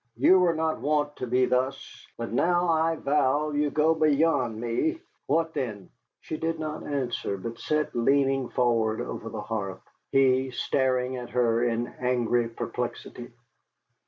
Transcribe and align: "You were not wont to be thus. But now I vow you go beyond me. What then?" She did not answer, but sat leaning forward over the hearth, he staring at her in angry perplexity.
"You 0.15 0.39
were 0.39 0.55
not 0.55 0.79
wont 0.81 1.15
to 1.17 1.27
be 1.27 1.45
thus. 1.45 2.07
But 2.17 2.31
now 2.31 2.69
I 2.69 2.95
vow 2.95 3.51
you 3.51 3.69
go 3.69 3.93
beyond 3.93 4.59
me. 4.59 4.99
What 5.27 5.53
then?" 5.53 5.91
She 6.21 6.37
did 6.37 6.59
not 6.59 6.81
answer, 6.81 7.37
but 7.37 7.59
sat 7.59 7.93
leaning 7.95 8.49
forward 8.49 8.99
over 8.99 9.29
the 9.29 9.41
hearth, 9.41 9.83
he 10.11 10.49
staring 10.49 11.17
at 11.17 11.29
her 11.29 11.63
in 11.63 11.85
angry 11.99 12.49
perplexity. 12.49 13.29